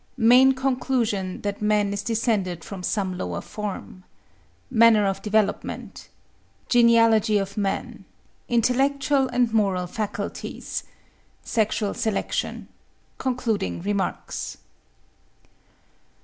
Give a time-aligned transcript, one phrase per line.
[0.17, 9.53] Main conclusion that man is descended from some lower form—Manner of development—Genealogy of man—Intellectual and
[9.53, 14.57] moral faculties—Sexual Selection—Concluding remarks.